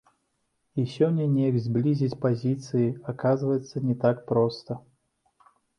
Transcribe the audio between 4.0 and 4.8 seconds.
так проста.